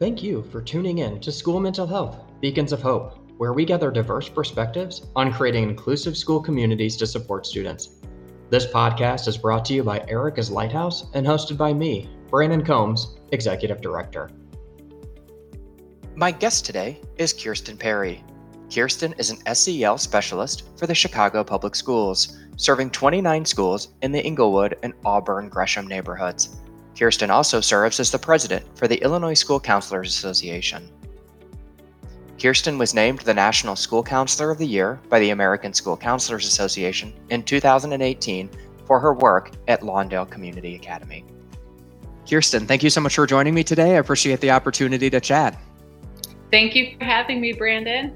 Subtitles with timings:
[0.00, 3.92] Thank you for tuning in to School Mental Health Beacons of Hope, where we gather
[3.92, 8.00] diverse perspectives on creating inclusive school communities to support students.
[8.50, 13.18] This podcast is brought to you by Erica's Lighthouse and hosted by me, Brandon Combs,
[13.30, 14.30] Executive Director.
[16.16, 18.24] My guest today is Kirsten Perry.
[18.74, 24.24] Kirsten is an SEL specialist for the Chicago Public Schools, serving 29 schools in the
[24.24, 26.56] Englewood and Auburn Gresham neighborhoods.
[26.98, 30.88] Kirsten also serves as the president for the Illinois School Counselors Association.
[32.40, 36.46] Kirsten was named the National School Counselor of the Year by the American School Counselors
[36.46, 38.50] Association in 2018
[38.86, 41.24] for her work at Lawndale Community Academy.
[42.28, 43.94] Kirsten, thank you so much for joining me today.
[43.94, 45.58] I appreciate the opportunity to chat.
[46.50, 48.14] Thank you for having me, Brandon.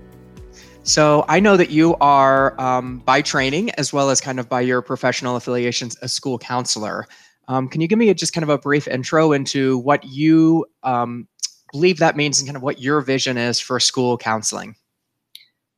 [0.82, 4.62] So, I know that you are, um, by training as well as kind of by
[4.62, 7.06] your professional affiliations, a school counselor.
[7.48, 10.66] Um, can you give me a, just kind of a brief intro into what you
[10.82, 11.26] um,
[11.72, 14.76] believe that means and kind of what your vision is for school counseling?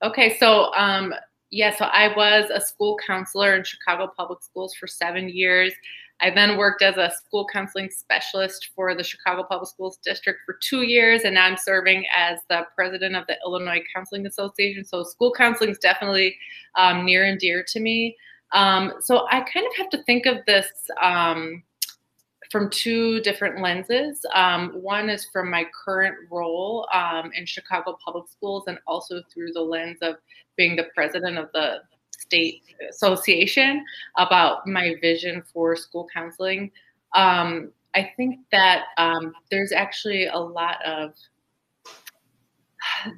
[0.03, 1.15] Okay, so um,
[1.51, 5.73] yeah, so I was a school counselor in Chicago Public Schools for seven years.
[6.23, 10.59] I then worked as a school counseling specialist for the Chicago Public Schools District for
[10.61, 14.85] two years, and now I'm serving as the president of the Illinois Counseling Association.
[14.85, 16.37] So, school counseling is definitely
[16.75, 18.17] um, near and dear to me.
[18.53, 20.69] Um, so I kind of have to think of this
[21.01, 21.63] um,
[22.51, 24.25] from two different lenses.
[24.35, 29.53] Um, one is from my current role um, in Chicago Public Schools, and also through
[29.53, 30.17] the lens of
[30.57, 31.79] being the president of the
[32.19, 33.85] state association
[34.19, 36.71] about my vision for school counseling.
[37.15, 41.15] Um, I think that um, there's actually a lot of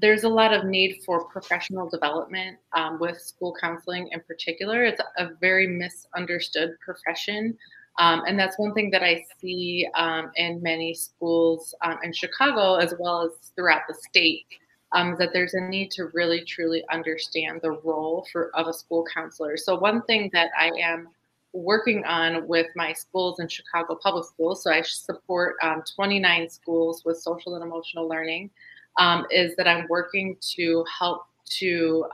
[0.00, 4.84] there's a lot of need for professional development um, with school counseling in particular.
[4.84, 7.56] It's a very misunderstood profession.
[7.98, 12.76] Um, and that's one thing that I see um, in many schools um, in Chicago
[12.76, 14.46] as well as throughout the state.
[14.94, 19.06] Um, that there's a need to really truly understand the role for of a school
[19.14, 19.56] counselor.
[19.56, 21.08] So one thing that I am
[21.54, 27.06] working on with my schools in Chicago Public Schools, so I support um, 29 schools
[27.06, 28.50] with social and emotional learning
[28.98, 31.26] um, is that I'm working to help
[31.58, 32.04] to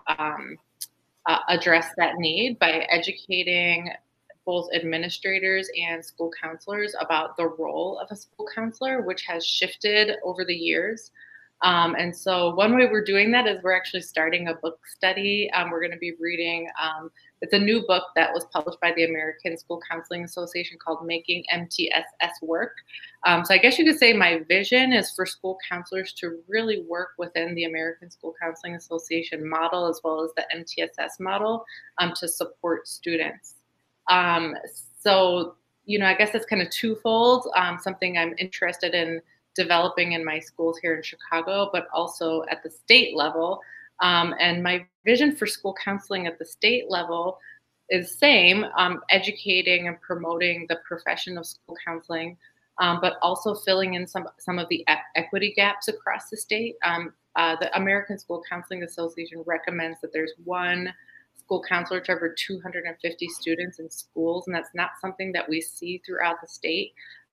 [1.28, 3.91] uh, address that need by educating
[4.48, 10.12] both administrators and school counselors about the role of a school counselor, which has shifted
[10.25, 11.10] over the years.
[11.60, 15.50] Um, and so, one way we're doing that is we're actually starting a book study.
[15.53, 17.10] Um, we're going to be reading um,
[17.41, 21.44] it's a new book that was published by the American School Counseling Association called Making
[21.54, 22.72] MTSS Work.
[23.25, 26.84] Um, so I guess you could say my vision is for school counselors to really
[26.88, 31.65] work within the American School Counseling Association model as well as the MTSS model
[31.98, 33.54] um, to support students.
[34.09, 34.55] Um,
[35.01, 35.55] so,
[35.85, 39.21] you know, I guess that's kind of twofold, um, something I'm interested in
[39.55, 43.61] developing in my schools here in Chicago, but also at the state level.
[44.01, 47.39] Um, and my vision for school counseling at the state level
[47.91, 52.37] is same, um, educating and promoting the profession of school counseling,
[52.81, 54.87] um, but also filling in some some of the
[55.17, 56.77] equity gaps across the state.
[56.85, 60.93] Um, uh, the American School Counseling Association recommends that there's one
[61.48, 66.03] school counselor to every 250 students in schools, and that's not something that we see
[66.04, 66.92] throughout the state.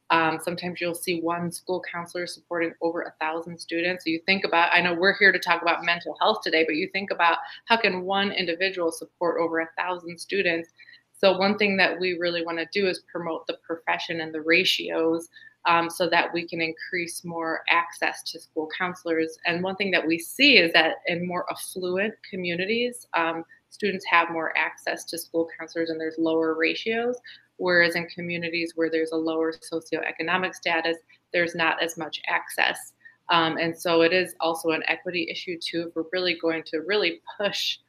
[0.09, 4.05] Um, sometimes you'll see one school counselor supporting over a thousand students.
[4.05, 6.75] So you think about, I know we're here to talk about mental health today, but
[6.75, 10.69] you think about how can one individual support over a thousand students?
[11.11, 14.41] So one thing that we really want to do is promote the profession and the
[14.41, 15.27] ratios
[15.65, 19.37] um, so that we can increase more access to school counselors.
[19.45, 24.31] And one thing that we see is that in more affluent communities, um, students have
[24.31, 27.17] more access to school counselors and there's lower ratios.
[27.57, 30.97] Whereas in communities where there's a lower socioeconomic status,
[31.31, 32.93] there's not as much access.
[33.29, 35.87] Um, and so it is also an equity issue too.
[35.87, 37.79] If we're really going to really push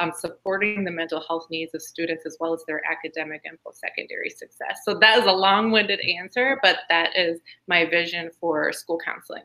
[0.00, 4.30] um, supporting the mental health needs of students as well as their academic and post-secondary
[4.30, 4.80] success.
[4.84, 9.44] So that is a long-winded answer, but that is my vision for school counseling.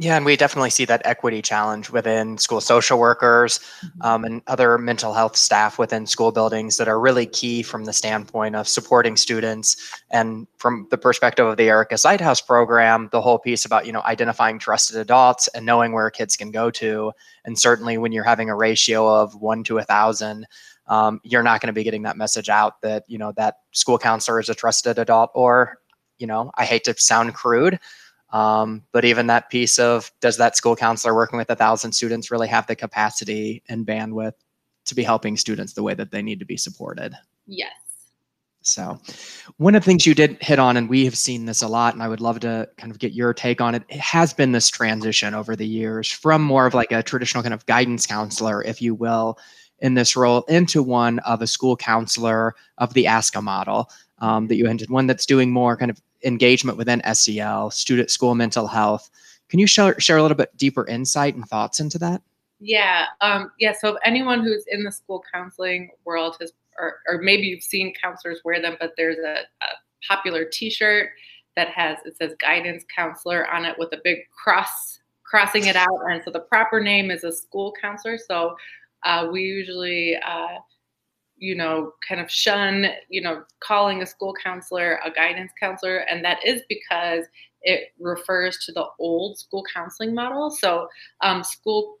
[0.00, 4.02] Yeah, and we definitely see that equity challenge within school social workers mm-hmm.
[4.02, 7.92] um, and other mental health staff within school buildings that are really key from the
[7.92, 10.00] standpoint of supporting students.
[10.12, 14.02] And from the perspective of the Erica Lighthouse program, the whole piece about you know
[14.02, 17.10] identifying trusted adults and knowing where kids can go to.
[17.44, 20.46] And certainly when you're having a ratio of one to a thousand,
[20.86, 23.98] um, you're not going to be getting that message out that you know that school
[23.98, 25.78] counselor is a trusted adult, or
[26.20, 27.80] you know I hate to sound crude
[28.30, 32.30] um, but even that piece of does that school counselor working with a thousand students
[32.30, 34.34] really have the capacity and bandwidth
[34.86, 37.14] to be helping students the way that they need to be supported?
[37.46, 37.72] Yes.
[38.60, 39.00] So,
[39.56, 41.94] one of the things you did hit on, and we have seen this a lot,
[41.94, 44.52] and I would love to kind of get your take on it, it has been
[44.52, 48.62] this transition over the years from more of like a traditional kind of guidance counselor,
[48.62, 49.38] if you will,
[49.78, 53.88] in this role into one of a school counselor of the ASCA model
[54.20, 58.34] um, that you hinted, one that's doing more kind of engagement within SEL, student school
[58.34, 59.10] mental health.
[59.48, 62.22] Can you share, share a little bit deeper insight and thoughts into that?
[62.60, 63.72] Yeah, um, yeah.
[63.72, 67.94] So if anyone who's in the school counseling world has, or, or maybe you've seen
[67.94, 69.68] counselors wear them, but there's a, a
[70.06, 71.10] popular T-shirt
[71.56, 76.00] that has it says guidance counselor on it with a big cross crossing it out,
[76.10, 78.16] and so the proper name is a school counselor.
[78.16, 78.56] So
[79.04, 80.58] uh, we usually, uh,
[81.38, 86.24] you know, kind of shun, you know, calling a school counselor a guidance counselor, and
[86.24, 87.24] that is because
[87.62, 90.50] it refers to the old school counseling model.
[90.50, 90.88] So
[91.20, 91.98] um, school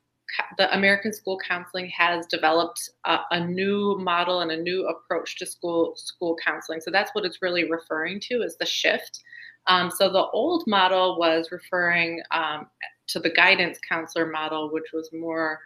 [0.58, 5.46] the American School Counseling has developed a, a, new model and a new approach to
[5.46, 6.80] school school counseling.
[6.80, 9.22] So that's what it's really referring to is the shift.
[9.68, 12.66] Um, so the old model was referring um,
[13.08, 15.60] to the guidance counselor model, which was more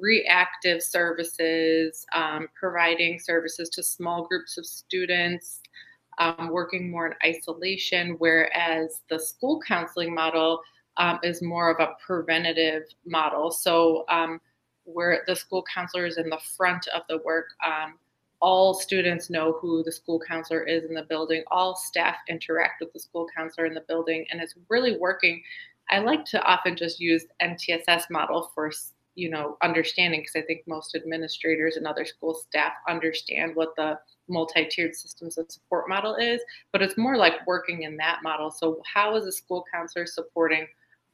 [0.00, 5.60] reactive services, um, providing services to small groups of students,
[6.18, 10.60] um, working more in isolation, whereas the school counseling model
[10.96, 13.50] um, is more of a preventative model.
[13.50, 14.40] So, um,
[14.84, 17.98] where the school counselor is in the front of the work, um,
[18.40, 21.42] all students know who the school counselor is in the building.
[21.50, 25.42] All staff interact with the school counselor in the building, and it's really working.
[25.90, 28.70] I like to often just use MTSS model for
[29.14, 33.98] you know understanding because I think most administrators and other school staff understand what the
[34.28, 36.40] multi-tiered systems of support model is,
[36.72, 38.50] but it's more like working in that model.
[38.50, 40.66] So how is a school counselor supporting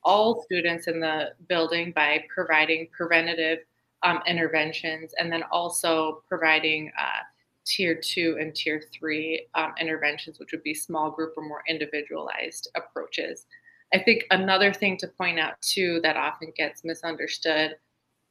[0.05, 3.59] all students in the building by providing preventative
[4.03, 7.23] um, interventions and then also providing uh,
[7.65, 12.69] tier two and tier three um, interventions, which would be small group or more individualized
[12.75, 13.47] approaches.
[13.95, 17.77] I think another thing to point out too that often gets misunderstood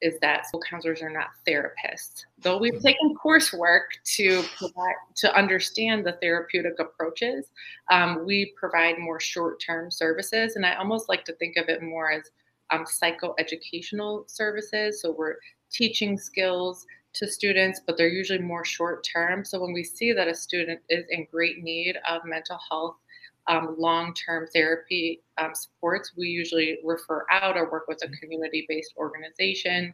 [0.01, 2.23] is that school counselors are not therapists.
[2.39, 2.87] Though we've mm-hmm.
[2.87, 3.83] taken coursework
[4.15, 7.51] to provide, to understand the therapeutic approaches,
[7.91, 12.11] um, we provide more short-term services, and I almost like to think of it more
[12.11, 12.31] as
[12.71, 15.01] um, psychoeducational services.
[15.01, 15.35] So we're
[15.71, 19.45] teaching skills to students, but they're usually more short-term.
[19.45, 22.95] So when we see that a student is in great need of mental health
[23.47, 28.15] um, long-term therapy um, supports, we usually refer out or work with a mm-hmm.
[28.21, 29.93] community-based organization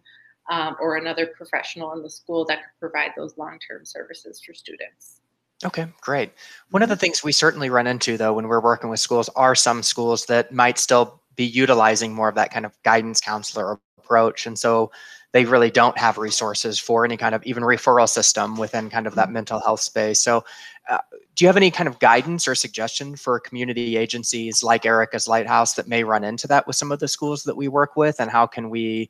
[0.49, 5.21] um, or another professional in the school that could provide those long-term services for students.
[5.65, 6.31] Okay, great.
[6.69, 7.01] One of the mm-hmm.
[7.01, 10.51] things we certainly run into though when we're working with schools are some schools that
[10.51, 14.45] might still be utilizing more of that kind of guidance counselor approach.
[14.45, 14.91] And so
[15.33, 19.15] they really don't have resources for any kind of even referral system within kind of
[19.15, 19.33] that mm-hmm.
[19.33, 20.19] mental health space.
[20.19, 20.43] So,
[20.89, 20.99] uh,
[21.35, 25.73] do you have any kind of guidance or suggestion for community agencies like Erica's Lighthouse
[25.73, 28.19] that may run into that with some of the schools that we work with?
[28.19, 29.09] And how can we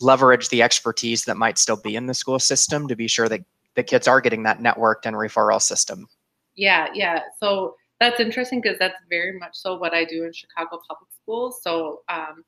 [0.00, 3.44] leverage the expertise that might still be in the school system to be sure that
[3.74, 6.08] the kids are getting that networked and referral system?
[6.56, 7.20] Yeah, yeah.
[7.38, 11.60] So, that's interesting because that's very much so what I do in Chicago Public Schools.
[11.62, 12.44] So, um,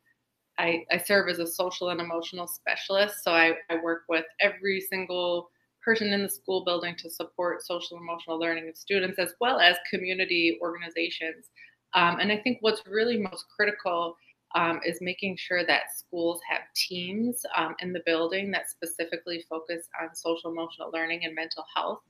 [0.61, 3.25] I, I serve as a social and emotional specialist.
[3.25, 5.51] So I, I work with every single
[5.83, 9.77] person in the school building to support social emotional learning of students as well as
[9.91, 11.47] community organizations.
[11.95, 14.17] Um, and I think what's really most critical
[14.55, 19.88] um, is making sure that schools have teams um, in the building that specifically focus
[20.00, 22.00] on social emotional learning and mental health,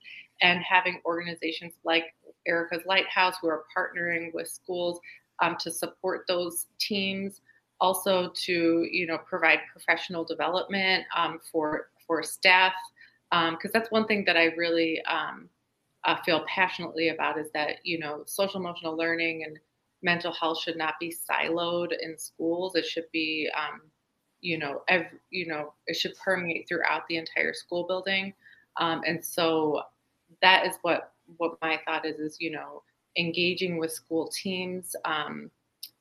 [0.42, 2.04] and having organizations like
[2.48, 4.98] Erica's Lighthouse who are partnering with schools
[5.40, 7.42] um, to support those teams
[7.80, 12.72] also to you know provide professional development um, for for staff
[13.30, 15.48] because um, that's one thing that I really um,
[16.04, 19.58] uh, feel passionately about is that you know social emotional learning and
[20.02, 22.74] mental health should not be siloed in schools.
[22.74, 23.82] It should be um,
[24.40, 28.34] you know every, you know it should permeate throughout the entire school building,
[28.78, 29.82] um, and so
[30.42, 32.82] that is what what my thought is is you know
[33.16, 35.50] engaging with school teams um,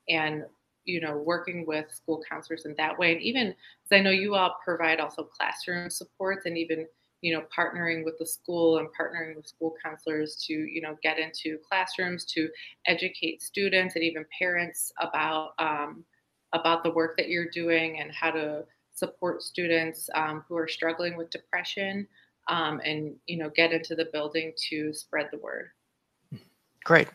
[0.07, 0.45] and
[0.89, 3.13] you know, working with school counselors in that way.
[3.13, 6.87] And even because I know you all provide also classroom supports and even,
[7.21, 11.19] you know, partnering with the school and partnering with school counselors to, you know, get
[11.19, 12.49] into classrooms to
[12.87, 16.03] educate students and even parents about um,
[16.53, 21.15] about the work that you're doing and how to support students um, who are struggling
[21.15, 22.07] with depression
[22.49, 25.69] um, and you know get into the building to spread the word
[26.83, 27.07] great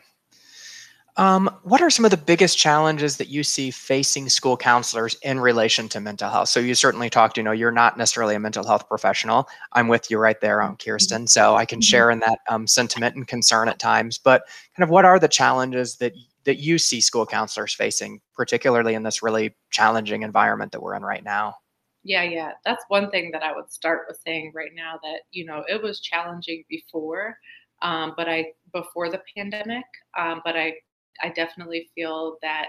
[1.17, 5.39] Um, what are some of the biggest challenges that you see facing school counselors in
[5.39, 6.49] relation to mental health?
[6.49, 9.47] So you certainly talked, you know, you're not necessarily a mental health professional.
[9.71, 11.27] I'm with you right there, um, Kirsten.
[11.27, 11.83] So I can mm-hmm.
[11.83, 14.17] share in that um, sentiment and concern at times.
[14.17, 14.43] But
[14.75, 19.03] kind of what are the challenges that that you see school counselors facing, particularly in
[19.03, 21.55] this really challenging environment that we're in right now?
[22.03, 22.51] Yeah, yeah.
[22.63, 25.81] That's one thing that I would start with saying right now that, you know, it
[25.81, 27.35] was challenging before,
[27.81, 30.75] um, but I, before the pandemic, um, but I
[31.21, 32.67] I definitely feel that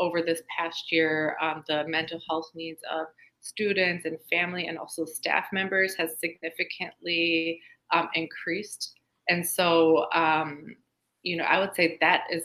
[0.00, 3.06] over this past year, um, the mental health needs of
[3.40, 7.60] students and family and also staff members has significantly
[7.92, 8.94] um, increased.
[9.28, 10.76] And so, um,
[11.22, 12.44] you know, I would say that is,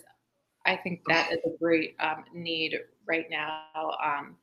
[0.66, 2.78] I think that is a great um, need
[3.08, 3.64] right now.
[4.04, 4.36] Um,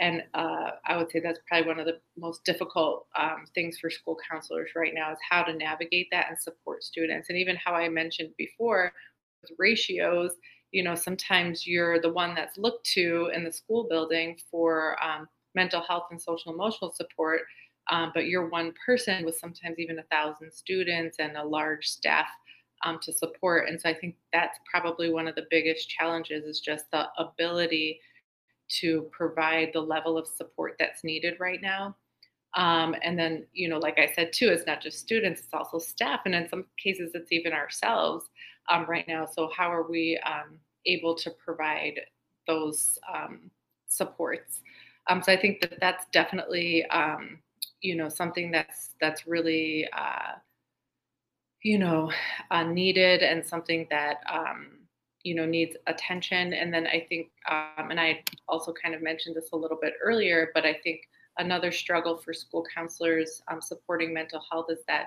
[0.00, 3.90] and uh, I would say that's probably one of the most difficult um, things for
[3.90, 7.28] school counselors right now is how to navigate that and support students.
[7.28, 8.92] And even how I mentioned before,
[9.58, 10.32] ratios,
[10.72, 15.28] you know, sometimes you're the one that's looked to in the school building for um,
[15.54, 17.42] mental health and social emotional support,
[17.90, 22.26] um, but you're one person with sometimes even a thousand students and a large staff
[22.84, 23.68] um, to support.
[23.68, 28.00] And so I think that's probably one of the biggest challenges is just the ability
[28.80, 31.96] to provide the level of support that's needed right now.
[32.54, 35.78] Um, and then, you know, like I said too, it's not just students, it's also
[35.78, 36.20] staff.
[36.24, 38.26] And in some cases, it's even ourselves
[38.68, 39.26] um, right now.
[39.26, 42.00] So how are we um, able to provide
[42.46, 43.50] those um,
[43.86, 44.60] supports?
[45.08, 47.38] Um, so I think that that's definitely um,
[47.80, 50.36] you know something that's that's really uh,
[51.62, 52.10] you know
[52.50, 54.78] uh, needed and something that um,
[55.22, 56.52] you know needs attention.
[56.52, 60.50] And then I think, and I also kind of mentioned this a little bit earlier,
[60.54, 61.00] but I think
[61.38, 65.06] another struggle for school counselors supporting mental health is that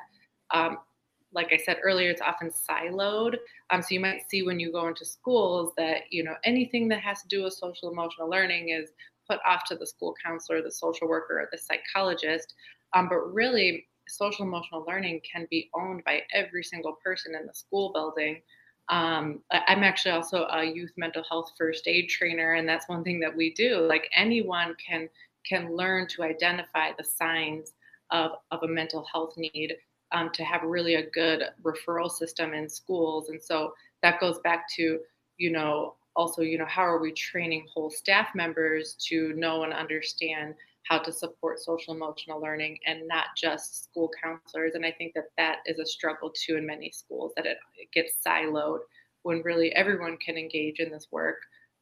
[1.33, 3.37] like I said earlier, it's often siloed.
[3.69, 6.99] Um, so you might see when you go into schools that you know anything that
[6.99, 8.91] has to do with social emotional learning is
[9.29, 12.55] put off to the school counselor, the social worker, or the psychologist.
[12.93, 17.53] Um, but really, social emotional learning can be owned by every single person in the
[17.53, 18.41] school building.
[18.89, 23.19] Um, I'm actually also a youth mental health first aid trainer, and that's one thing
[23.21, 23.79] that we do.
[23.79, 25.07] Like anyone can
[25.45, 27.73] can learn to identify the signs
[28.11, 29.73] of, of a mental health need
[30.11, 33.29] um, to have really a good referral system in schools.
[33.29, 34.99] And so that goes back to,
[35.37, 39.73] you know, also, you know, how are we training whole staff members to know and
[39.73, 44.73] understand how to support social emotional learning and not just school counselors.
[44.75, 47.91] And I think that that is a struggle too in many schools that it, it
[47.93, 48.79] gets siloed
[49.23, 51.37] when really everyone can engage in this work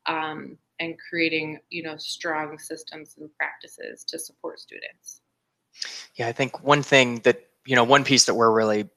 [0.06, 5.22] um, and creating, you know, strong systems and practices to support students.
[6.16, 8.90] Yeah, I think one thing that you know, one piece that we're really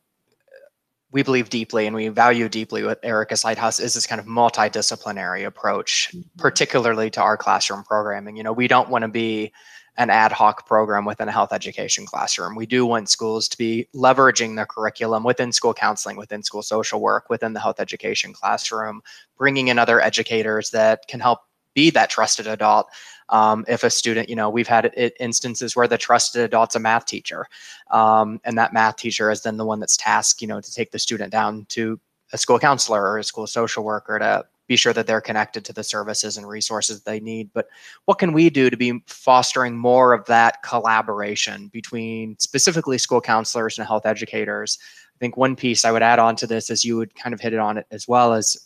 [1.11, 5.45] we believe deeply and we value deeply with Erica's Lighthouse is this kind of multidisciplinary
[5.45, 6.23] approach, mm-hmm.
[6.39, 8.35] particularly to our classroom programming.
[8.35, 9.53] You know, we don't want to be
[9.99, 12.55] an ad hoc program within a health education classroom.
[12.55, 16.99] We do want schools to be leveraging the curriculum within school counseling, within school social
[16.99, 19.03] work, within the health education classroom,
[19.37, 21.41] bringing in other educators that can help
[21.75, 22.89] be that trusted adult
[23.29, 26.79] um, if a student, you know, we've had it, instances where the trusted adult's a
[26.79, 27.47] math teacher,
[27.91, 30.91] um, and that math teacher is then the one that's tasked, you know, to take
[30.91, 31.99] the student down to
[32.33, 35.73] a school counselor or a school social worker to be sure that they're connected to
[35.73, 37.51] the services and resources they need.
[37.53, 37.69] But
[38.05, 43.79] what can we do to be fostering more of that collaboration between specifically school counselors
[43.79, 44.79] and health educators?
[45.15, 47.41] I think one piece I would add on to this, as you would kind of
[47.41, 48.57] hit it on it as well, as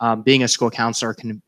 [0.00, 1.40] um, being a school counselor can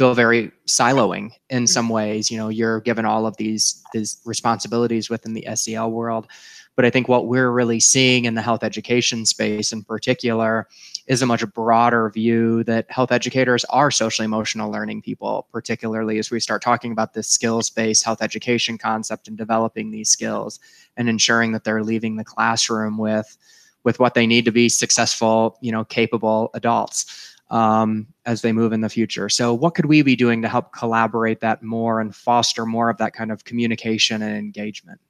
[0.00, 1.94] feel very siloing in some mm-hmm.
[1.94, 2.30] ways.
[2.30, 6.26] You know, you're given all of these these responsibilities within the SEL world.
[6.74, 10.66] But I think what we're really seeing in the health education space in particular
[11.06, 16.30] is a much broader view that health educators are social emotional learning people, particularly as
[16.30, 20.60] we start talking about this skills based health education concept and developing these skills
[20.96, 23.36] and ensuring that they're leaving the classroom with
[23.82, 28.72] with what they need to be successful, you know, capable adults um, as they move
[28.72, 29.28] in the future.
[29.28, 32.98] So, what could we be doing to help collaborate that more and foster more of
[32.98, 35.00] that kind of communication and engagement?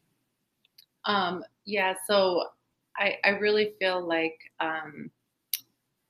[1.04, 2.44] Um, yeah, so
[2.97, 5.11] I, I really feel like, um,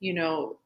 [0.01, 0.59] you know,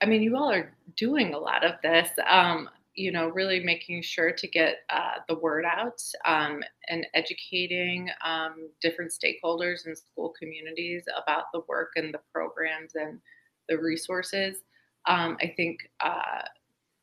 [0.00, 2.10] I mean, you all are doing a lot of this.
[2.28, 8.10] Um, you know, really making sure to get uh, the word out um, and educating
[8.24, 13.20] um, different stakeholders and school communities about the work and the programs and
[13.68, 14.56] the resources.
[15.08, 16.42] Um, I think uh,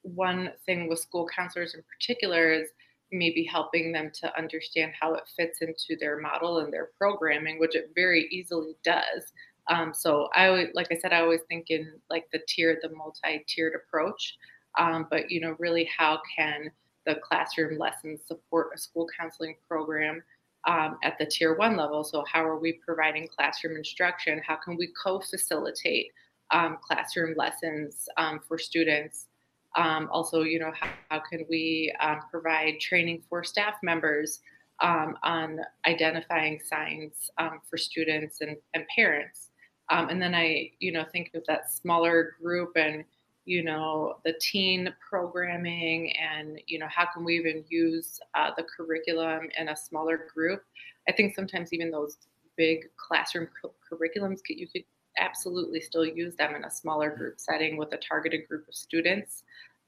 [0.03, 2.69] one thing with school counselors in particular is
[3.11, 7.75] maybe helping them to understand how it fits into their model and their programming, which
[7.75, 9.33] it very easily does.
[9.67, 13.73] Um, so I like I said, I always think in like the tiered, the multi-tiered
[13.75, 14.37] approach.
[14.77, 16.69] Um, but you know, really, how can
[17.05, 20.21] the classroom lessons support a school counseling program
[20.67, 22.03] um, at the tier one level?
[22.03, 24.41] So how are we providing classroom instruction?
[24.45, 26.11] How can we co-facilitate
[26.51, 29.27] um, classroom lessons um, for students?
[29.75, 34.39] Um, also, you know, how, how can we um, provide training for staff members
[34.81, 37.31] um, on identifying signs
[37.69, 39.49] for students and, and parents.
[39.89, 43.05] And then I, you know, think of that smaller group and,
[43.45, 48.63] you know, the teen programming and, you know, how can we even use uh, the
[48.63, 50.63] curriculum in a smaller group?
[51.07, 52.17] I think sometimes even those
[52.57, 54.83] big classroom cu- curriculums, you could
[55.17, 59.43] absolutely still use them in a smaller group setting with a targeted group of students.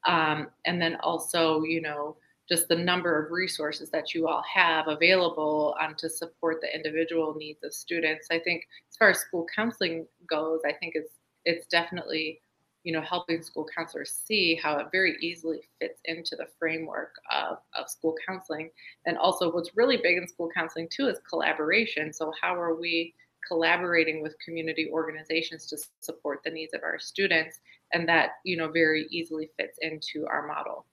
[0.06, 2.16] Um, and then also, you know,
[2.48, 7.34] just the number of resources that you all have available um, to support the individual
[7.34, 8.28] needs of students.
[8.30, 12.40] I think as far as school counseling goes, I think it's it's definitely
[12.84, 17.58] you know helping school counselors see how it very easily fits into the framework of,
[17.76, 18.70] of school counseling
[19.04, 23.12] and also what's really big in school counseling too is collaboration so how are we
[23.48, 27.58] collaborating with community organizations to support the needs of our students
[27.92, 30.86] and that you know very easily fits into our model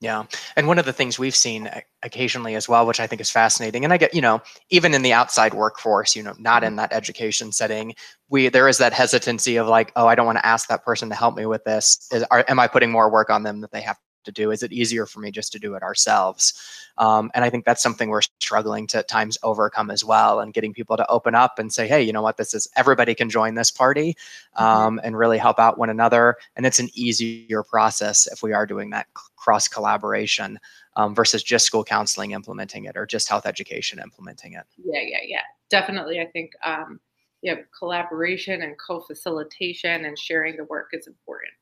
[0.00, 0.24] yeah.
[0.56, 1.70] And one of the things we've seen
[2.02, 5.00] occasionally as well, which I think is fascinating, and I get, you know, even in
[5.00, 6.76] the outside workforce, you know, not in mm-hmm.
[6.76, 7.94] that education setting,
[8.28, 11.08] we there is that hesitancy of like, oh, I don't want to ask that person
[11.08, 12.08] to help me with this.
[12.12, 13.96] Is, are, am I putting more work on them that they have
[14.26, 14.50] to do?
[14.50, 16.54] Is it easier for me just to do it ourselves?
[16.98, 20.52] Um, and I think that's something we're struggling to at times overcome as well, and
[20.52, 23.30] getting people to open up and say, hey, you know what, this is everybody can
[23.30, 24.16] join this party
[24.58, 24.64] mm-hmm.
[24.64, 26.36] um, and really help out one another.
[26.56, 29.06] And it's an easier process if we are doing that
[29.36, 30.58] cross collaboration
[30.96, 34.64] um, versus just school counseling implementing it or just health education implementing it.
[34.76, 35.42] Yeah, yeah, yeah.
[35.70, 36.20] Definitely.
[36.20, 37.00] I think um,
[37.42, 41.52] yeah, collaboration and co-facilitation and sharing the work is important.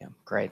[0.00, 0.50] Yeah, great.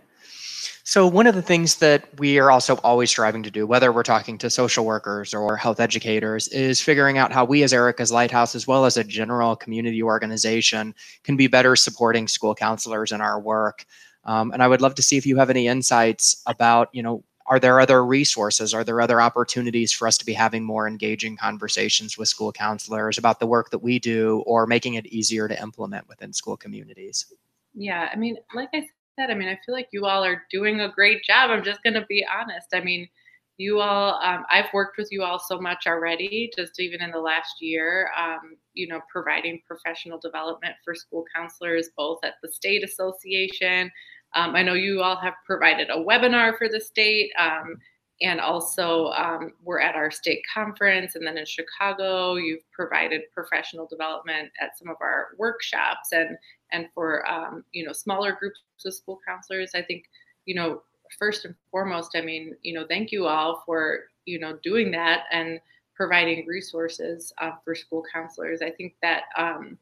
[0.84, 4.02] So one of the things that we are also always striving to do, whether we're
[4.02, 8.54] talking to social workers or health educators, is figuring out how we as Erica's Lighthouse,
[8.54, 10.94] as well as a general community organization,
[11.24, 13.84] can be better supporting school counselors in our work.
[14.24, 17.22] Um, and I would love to see if you have any insights about, you know,
[17.48, 18.72] are there other resources?
[18.72, 23.18] Are there other opportunities for us to be having more engaging conversations with school counselors
[23.18, 27.26] about the work that we do or making it easier to implement within school communities?
[27.74, 28.86] Yeah, I mean, like I
[29.18, 31.50] said, I mean, I feel like you all are doing a great job.
[31.50, 32.68] I'm just going to be honest.
[32.72, 33.08] I mean,
[33.56, 37.18] you all, um, I've worked with you all so much already, just even in the
[37.18, 42.84] last year, um, you know, providing professional development for school counselors, both at the state
[42.84, 43.90] association,
[44.34, 47.76] um, I know you all have provided a webinar for the state, um,
[48.20, 53.86] and also um, we're at our state conference, and then in Chicago, you've provided professional
[53.86, 56.36] development at some of our workshops, and
[56.72, 59.72] and for um, you know smaller groups of school counselors.
[59.74, 60.04] I think
[60.46, 60.82] you know
[61.18, 65.24] first and foremost, I mean you know thank you all for you know doing that
[65.32, 65.60] and
[65.94, 68.62] providing resources uh, for school counselors.
[68.62, 69.78] I think that um,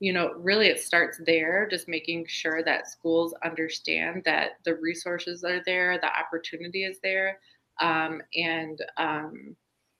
[0.00, 5.42] you know, really it starts there, just making sure that schools understand that the resources
[5.42, 7.40] are there, the opportunity is there,
[7.80, 9.56] um, and um,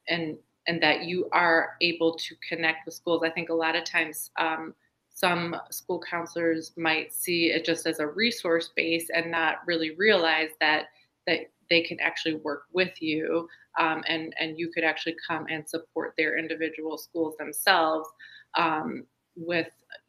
[0.09, 0.37] and
[0.69, 3.23] and that you are able to connect with schools.
[3.25, 4.75] I think a lot of times um,
[5.18, 10.50] some school counselors might see it just as a resource base and not really realize
[10.61, 10.87] that
[11.26, 15.68] that they can actually work with you um, and and you could actually come and
[15.68, 18.09] support their individual schools themselves
[18.54, 19.04] um,
[19.37, 19.68] with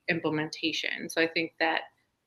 [0.10, 1.10] implementation.
[1.10, 1.82] So I think that,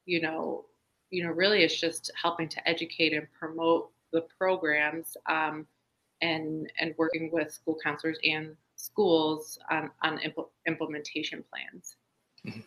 [0.06, 0.64] you know,
[1.10, 5.66] you know, really it's just helping to educate and promote the programs um,
[6.20, 11.96] and and working with school counselors and schools on, on impl- implementation plans.
[12.46, 12.60] Mm-hmm.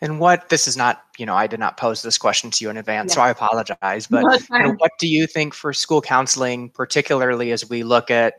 [0.00, 2.70] And what this is not, you know, I did not pose this question to you
[2.70, 3.16] in advance, yeah.
[3.16, 4.06] so I apologize.
[4.06, 8.34] But you know, what do you think for school counseling, particularly as we look at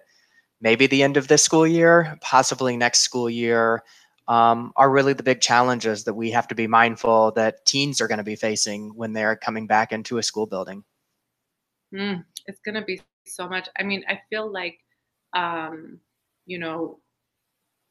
[0.61, 3.83] maybe the end of this school year, possibly next school year?
[4.27, 8.07] um, are really the big challenges that we have to be mindful that teens are
[8.07, 10.83] going to be facing when they're coming back into a school building.
[11.93, 13.67] Mm, it's going to be so much.
[13.77, 14.79] I mean, I feel like,
[15.33, 15.99] um,
[16.45, 16.99] you know,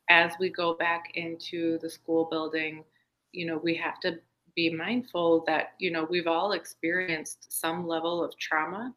[0.08, 2.84] as we go back into the school building,
[3.32, 4.18] you know, we have to
[4.54, 8.94] be mindful that, you know, we've all experienced some level of trauma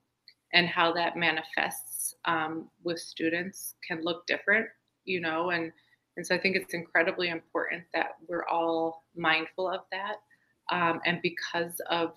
[0.54, 4.68] and how that manifests um, with students can look different,
[5.06, 5.72] you know, and
[6.16, 10.18] and so I think it's incredibly important that we're all mindful of that.
[10.72, 12.14] Um, and because of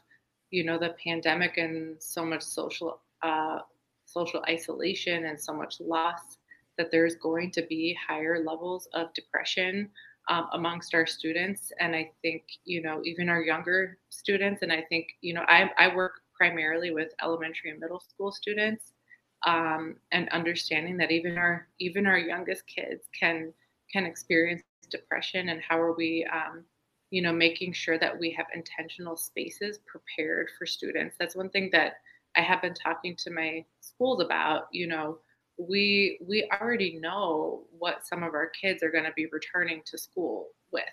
[0.51, 3.61] you know the pandemic and so much social uh,
[4.05, 6.39] social isolation and so much loss,
[6.79, 9.91] that there's going to be higher levels of depression
[10.29, 11.73] um, amongst our students.
[11.81, 15.71] And I think, you know, even our younger students, and I think, you know, I,
[15.79, 18.93] I work primarily with elementary and middle school students
[19.47, 23.53] um, and understanding that even our even our youngest kids can
[23.93, 26.65] can experience depression and how are we um,
[27.11, 31.69] you know making sure that we have intentional spaces prepared for students that's one thing
[31.73, 31.95] that
[32.37, 35.19] i have been talking to my schools about you know
[35.59, 39.99] we we already know what some of our kids are going to be returning to
[39.99, 40.85] school with.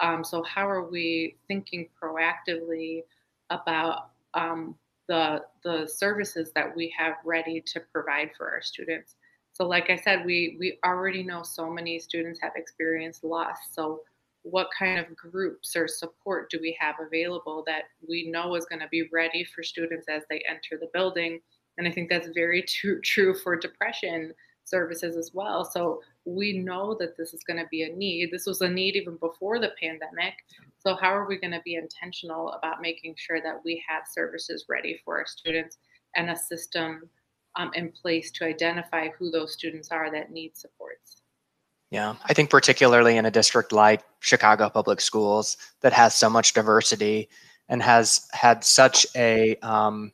[0.00, 3.02] Um, so how are we thinking proactively
[3.50, 4.74] about um,
[5.08, 9.14] the the services that we have ready to provide for our students?
[9.54, 13.58] So like i said we we already know so many students have experienced loss.
[13.72, 14.00] So
[14.42, 18.80] what kind of groups or support do we have available that we know is going
[18.80, 21.40] to be ready for students as they enter the building
[21.78, 24.32] and I think that's very true, true for depression
[24.64, 25.64] services as well.
[25.64, 28.30] So we know that this is going to be a need.
[28.30, 30.34] This was a need even before the pandemic.
[30.78, 34.66] So, how are we going to be intentional about making sure that we have services
[34.68, 35.78] ready for our students
[36.16, 37.08] and a system
[37.56, 41.22] um, in place to identify who those students are that need supports?
[41.90, 46.54] Yeah, I think particularly in a district like Chicago Public Schools that has so much
[46.54, 47.28] diversity
[47.68, 50.12] and has had such a um,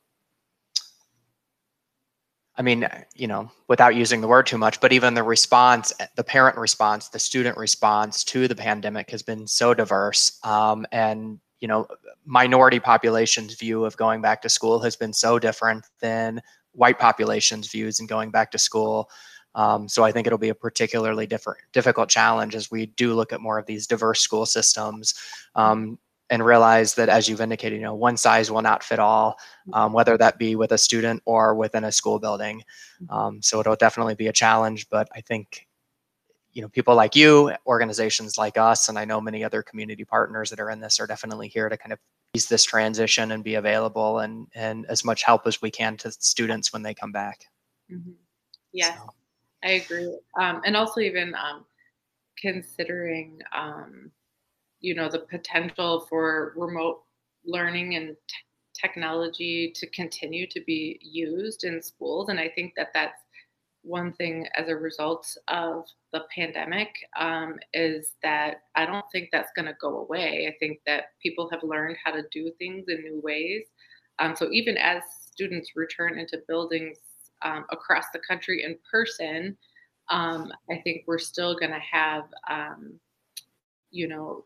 [2.59, 6.25] I mean, you know, without using the word too much, but even the response, the
[6.25, 10.37] parent response, the student response to the pandemic has been so diverse.
[10.43, 11.87] Um, and, you know,
[12.25, 16.41] minority populations' view of going back to school has been so different than
[16.73, 19.09] white populations' views in going back to school.
[19.55, 23.31] Um, so I think it'll be a particularly different, difficult challenge as we do look
[23.31, 25.13] at more of these diverse school systems.
[25.55, 25.97] Um,
[26.29, 29.37] and realize that as you've indicated you know one size will not fit all
[29.73, 32.63] um, whether that be with a student or within a school building
[33.01, 33.13] mm-hmm.
[33.13, 35.67] um, so it'll definitely be a challenge but i think
[36.53, 40.49] you know people like you organizations like us and i know many other community partners
[40.49, 41.99] that are in this are definitely here to kind of
[42.33, 46.11] ease this transition and be available and and as much help as we can to
[46.11, 47.45] students when they come back
[47.91, 48.11] mm-hmm.
[48.71, 49.09] yes so.
[49.63, 51.65] i agree um, and also even um,
[52.37, 54.11] considering um,
[54.79, 57.03] you know the potential for remote
[57.45, 58.35] learning and t-
[58.79, 62.29] technology to continue to be used in schools.
[62.29, 63.21] And i think that that's
[63.83, 69.51] one thing as a result of the pandemic um, is that i don't think that's
[69.55, 70.47] going to go away.
[70.47, 73.63] I think that people have learned how to do things in new ways.
[74.19, 76.97] Um, so even as students return into buildings
[77.41, 79.57] um, across the country in person
[80.09, 82.99] um, i think we're still going to have um,
[83.91, 84.43] you know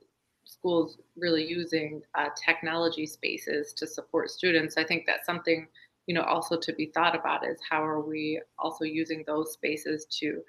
[0.53, 4.77] schools really using uh, technology spaces to support students.
[4.77, 5.67] I think that's something
[6.07, 10.05] you know also to be thought about is how are we also using those spaces
[10.19, 10.41] to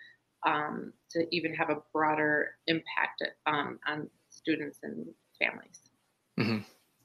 [0.46, 5.06] um, to even have a broader impact um, on students and
[5.38, 5.80] families.
[6.38, 6.58] Mm-hmm.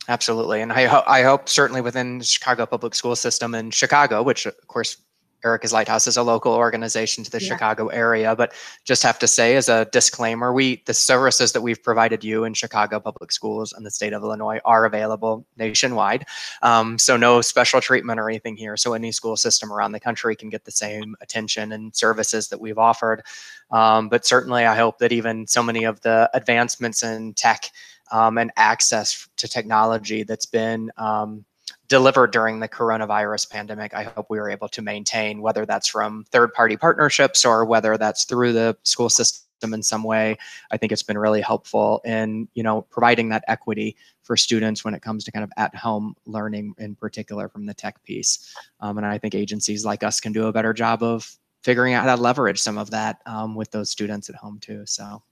[0.08, 4.24] Absolutely, and I, ho- I hope certainly within the Chicago public school system in Chicago,
[4.24, 4.98] which of course
[5.44, 7.48] Erica's Lighthouse is a local organization to the yeah.
[7.48, 11.82] Chicago area, but just have to say as a disclaimer, we the services that we've
[11.82, 16.26] provided you in Chicago public schools and the state of Illinois are available nationwide.
[16.62, 18.78] Um, so no special treatment or anything here.
[18.78, 22.60] So any school system around the country can get the same attention and services that
[22.60, 23.24] we've offered.
[23.72, 27.72] Um, but certainly, I hope that even so many of the advancements in tech
[28.12, 31.46] um, and access to technology that's been um,
[31.90, 36.24] delivered during the coronavirus pandemic, I hope we were able to maintain, whether that's from
[36.32, 40.38] third party partnerships or whether that's through the school system in some way.
[40.72, 44.94] I think it's been really helpful in, you know, providing that equity for students when
[44.94, 48.56] it comes to kind of at home learning in particular from the tech piece.
[48.80, 52.06] Um, and I think agencies like us can do a better job of figuring out
[52.06, 54.86] how to leverage some of that um, with those students at home too.
[54.86, 55.24] So,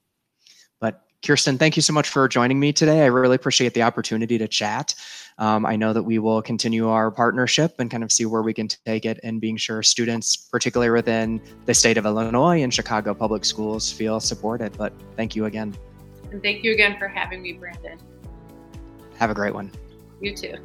[1.25, 3.01] Kirsten, thank you so much for joining me today.
[3.01, 4.93] I really appreciate the opportunity to chat.
[5.39, 8.53] Um, I know that we will continue our partnership and kind of see where we
[8.53, 13.13] can take it and being sure students, particularly within the state of Illinois and Chicago
[13.13, 14.77] public schools, feel supported.
[14.77, 15.75] But thank you again.
[16.31, 17.97] And thank you again for having me, Brandon.
[19.17, 19.71] Have a great one.
[20.21, 20.55] You too.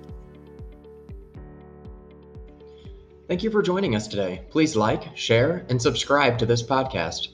[3.28, 4.42] Thank you for joining us today.
[4.50, 7.28] Please like, share, and subscribe to this podcast.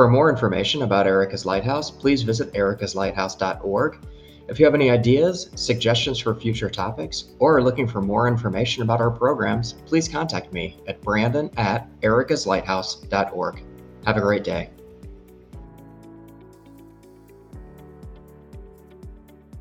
[0.00, 3.98] For more information about Erica's Lighthouse, please visit ericaslighthouse.org.
[4.48, 8.82] If you have any ideas, suggestions for future topics, or are looking for more information
[8.82, 13.62] about our programs, please contact me at brandon at ericaslighthouse.org.
[14.06, 14.70] Have a great day.